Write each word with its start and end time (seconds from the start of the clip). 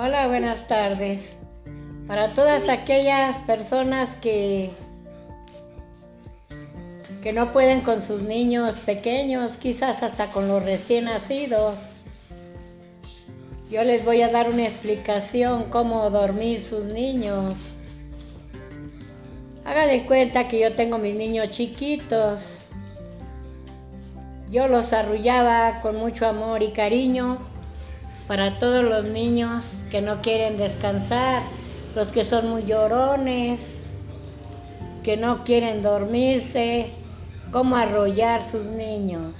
Hola, 0.00 0.28
buenas 0.28 0.68
tardes. 0.68 1.40
Para 2.06 2.32
todas 2.32 2.68
aquellas 2.68 3.40
personas 3.40 4.14
que 4.14 4.70
que 7.20 7.32
no 7.32 7.50
pueden 7.52 7.80
con 7.80 8.00
sus 8.00 8.22
niños 8.22 8.78
pequeños, 8.78 9.56
quizás 9.56 10.04
hasta 10.04 10.26
con 10.26 10.46
los 10.46 10.62
recién 10.62 11.06
nacidos. 11.06 11.74
Yo 13.72 13.82
les 13.82 14.04
voy 14.04 14.22
a 14.22 14.28
dar 14.28 14.48
una 14.48 14.62
explicación 14.62 15.64
cómo 15.64 16.08
dormir 16.10 16.62
sus 16.62 16.84
niños. 16.84 17.54
Hagan 19.64 19.88
de 19.88 20.06
cuenta 20.06 20.46
que 20.46 20.60
yo 20.60 20.76
tengo 20.76 20.98
mis 20.98 21.16
niños 21.16 21.50
chiquitos. 21.50 22.58
Yo 24.48 24.68
los 24.68 24.92
arrullaba 24.92 25.80
con 25.80 25.96
mucho 25.96 26.24
amor 26.24 26.62
y 26.62 26.68
cariño 26.68 27.57
para 28.28 28.50
todos 28.50 28.84
los 28.84 29.08
niños 29.08 29.84
que 29.90 30.02
no 30.02 30.20
quieren 30.20 30.58
descansar, 30.58 31.42
los 31.96 32.12
que 32.12 32.26
son 32.26 32.50
muy 32.50 32.64
llorones, 32.66 33.58
que 35.02 35.16
no 35.16 35.44
quieren 35.44 35.80
dormirse, 35.80 36.90
cómo 37.50 37.76
arrollar 37.76 38.44
sus 38.44 38.66
niños. 38.66 39.32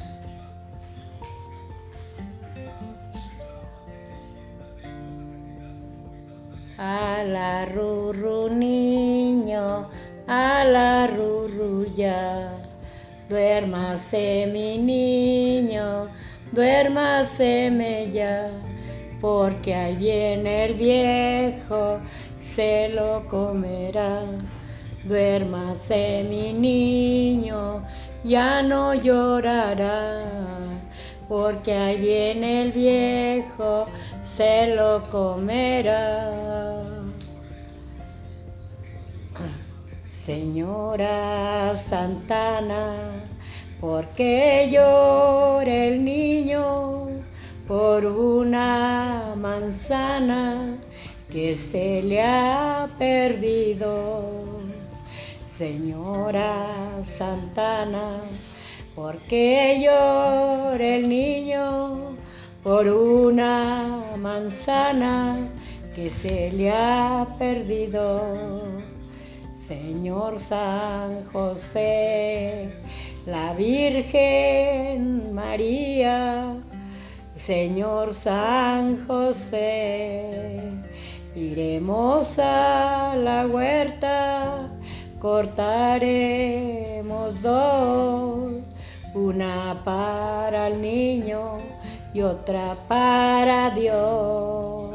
A 6.79 7.23
la 7.25 7.67
rurru 7.67 8.49
niño, 8.49 9.87
a 10.27 10.65
la 10.65 11.07
rurru 11.09 11.93
ya, 11.95 12.51
duérmase 13.29 14.49
mi 14.51 14.79
niño, 14.79 16.09
duérmase 16.53 18.11
ya 18.15 18.51
porque 19.21 19.75
ahí 19.75 19.97
viene 19.97 20.67
el 20.67 20.75
viejo, 20.75 21.99
se 22.43 22.89
lo 22.91 23.27
comerá. 23.27 24.23
Duérmase 25.05 26.27
mi 26.29 26.53
niño, 26.53 27.83
ya 28.25 28.63
no 28.63 28.95
llorará, 28.95 30.25
porque 31.29 31.75
ahí 31.75 32.01
viene 32.01 32.63
el 32.63 32.73
viejo, 32.73 33.87
se 34.27 34.75
lo 34.75 35.09
comerá. 35.11 36.31
Señora 40.13 41.75
Santana, 41.75 42.97
¿por 43.81 44.07
qué 44.09 44.69
llora 44.71 45.73
el 45.73 46.05
niño? 46.05 47.08
Por 47.69 48.07
una 48.07 49.35
manzana 49.37 50.79
que 51.31 51.55
se 51.55 52.03
le 52.03 52.23
ha 52.23 52.89
perdido. 52.99 54.33
Señora 55.59 56.65
Santana, 57.07 58.23
¿por 58.95 59.19
qué 59.19 59.83
llora 59.83 60.83
el 60.83 61.11
niño 61.11 62.17
por 62.63 62.87
una 62.89 64.15
manzana 64.17 65.37
que 65.95 66.09
se 66.09 66.51
le 66.53 66.71
ha 66.71 67.27
perdido? 67.39 68.63
Señor 69.67 70.41
San 70.41 71.23
José, 71.25 72.71
la 73.27 73.53
Virgen 73.53 75.18
Señor 77.49 78.13
San 78.13 79.07
José, 79.07 80.61
iremos 81.35 82.39
a 82.39 83.17
la 83.17 83.47
huerta, 83.47 84.69
cortaremos 85.19 85.81
dos, 87.41 88.53
una 89.15 89.81
para 89.83 90.67
el 90.67 90.83
niño 90.83 91.61
y 92.13 92.21
otra 92.21 92.77
para 92.87 93.71
Dios. 93.71 94.95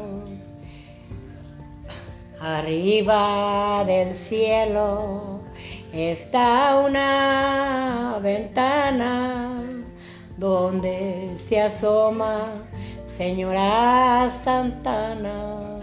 Arriba 2.40 3.82
del 3.84 4.14
cielo 4.14 5.40
está 5.92 6.78
una 6.86 8.20
ventana 8.22 9.54
donde 10.36 11.34
se 11.36 11.60
asoma 11.60 12.46
Señora 13.16 14.28
Santana. 14.42 15.78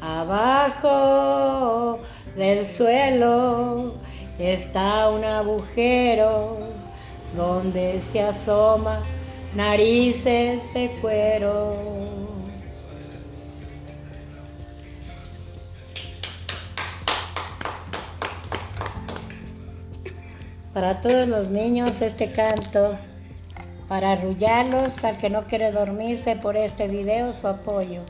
Abajo 0.00 1.98
del 2.36 2.66
suelo 2.66 3.94
está 4.38 5.08
un 5.10 5.24
agujero 5.24 6.58
donde 7.36 8.00
se 8.00 8.22
asoma 8.22 9.00
narices 9.56 10.60
de 10.74 10.88
cuero. 11.00 11.74
Para 20.72 21.00
todos 21.00 21.28
los 21.28 21.48
niños 21.50 22.02
este 22.02 22.30
canto 22.30 22.96
para 23.88 24.12
arrullarlos 24.12 25.04
al 25.04 25.18
que 25.18 25.30
no 25.30 25.46
quiere 25.46 25.70
dormirse 25.70 26.36
por 26.36 26.56
este 26.56 26.88
video 26.88 27.32
su 27.32 27.48
apoyo. 27.48 28.00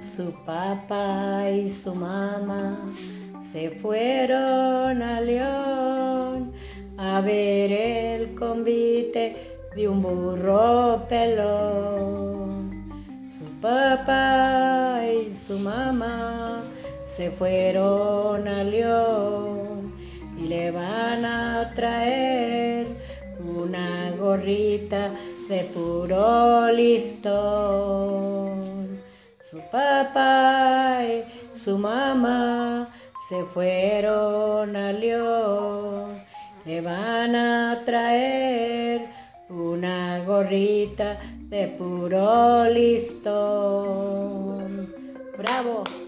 Su 0.00 0.32
papá 0.44 1.50
y 1.50 1.70
su 1.70 1.94
mamá 1.94 2.78
se 3.50 3.70
fueron 3.70 5.02
a 5.02 5.20
León 5.20 6.52
a 6.96 7.20
ver 7.20 7.72
el 7.72 8.34
convite 8.34 9.36
de 9.74 9.88
un 9.88 10.02
burro 10.02 11.04
pelón. 11.08 11.83
Mamá 15.64 16.62
se 17.08 17.30
fueron 17.30 18.46
a 18.46 18.62
León 18.62 19.94
y 20.38 20.46
le 20.48 20.70
van 20.70 21.24
a 21.24 21.72
traer 21.74 22.86
una 23.40 24.10
gorrita 24.18 25.10
de 25.48 25.60
puro 25.74 26.70
listón. 26.70 28.62
Su 29.50 29.58
papá 29.72 31.00
y 31.02 31.24
su 31.58 31.78
mamá 31.78 32.88
se 33.28 33.42
fueron 33.54 34.76
a 34.76 34.92
León, 34.92 36.22
le 36.66 36.80
van 36.82 37.34
a 37.34 37.82
traer 37.86 39.08
una 39.48 40.22
gorrita 40.26 41.16
de 41.48 41.68
puro 41.68 42.68
listón. 42.68 44.13
Bravo. 45.44 46.03